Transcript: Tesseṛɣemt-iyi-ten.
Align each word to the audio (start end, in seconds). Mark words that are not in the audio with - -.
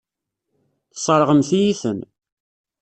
Tesseṛɣemt-iyi-ten. 0.93 1.99